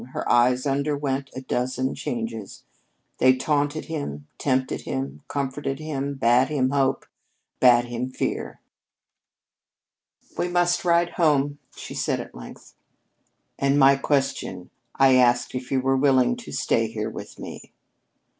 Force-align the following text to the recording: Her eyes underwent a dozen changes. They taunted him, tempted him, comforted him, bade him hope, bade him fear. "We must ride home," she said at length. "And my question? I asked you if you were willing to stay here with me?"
Her 0.13 0.27
eyes 0.27 0.65
underwent 0.65 1.29
a 1.35 1.41
dozen 1.41 1.93
changes. 1.93 2.63
They 3.19 3.35
taunted 3.35 3.85
him, 3.85 4.25
tempted 4.39 4.81
him, 4.81 5.21
comforted 5.27 5.77
him, 5.77 6.15
bade 6.15 6.47
him 6.47 6.71
hope, 6.71 7.05
bade 7.59 7.85
him 7.85 8.09
fear. 8.09 8.61
"We 10.39 10.47
must 10.47 10.83
ride 10.83 11.11
home," 11.17 11.59
she 11.75 11.93
said 11.93 12.19
at 12.19 12.33
length. 12.33 12.73
"And 13.59 13.77
my 13.77 13.95
question? 13.95 14.71
I 14.95 15.17
asked 15.17 15.53
you 15.53 15.59
if 15.59 15.71
you 15.71 15.81
were 15.81 15.95
willing 15.97 16.35
to 16.37 16.51
stay 16.51 16.87
here 16.87 17.11
with 17.11 17.37
me?" 17.37 17.71